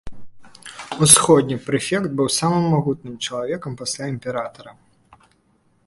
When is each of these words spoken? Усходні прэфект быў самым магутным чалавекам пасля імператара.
Усходні 1.05 1.57
прэфект 1.67 2.09
быў 2.21 2.27
самым 2.39 2.65
магутным 2.73 3.15
чалавекам 3.25 3.71
пасля 3.83 4.05
імператара. 4.15 4.71